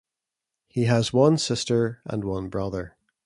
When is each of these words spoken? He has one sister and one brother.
He 0.67 0.85
has 0.85 1.13
one 1.13 1.37
sister 1.37 2.01
and 2.05 2.23
one 2.23 2.49
brother. 2.49 2.95